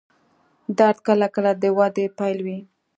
درد 0.77 0.97
کله 1.07 1.27
کله 1.35 1.51
د 1.61 1.63
وده 1.77 2.05
پیل 2.17 2.37
وي. 2.45 2.59